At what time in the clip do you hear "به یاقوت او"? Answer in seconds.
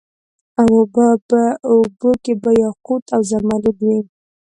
2.41-3.21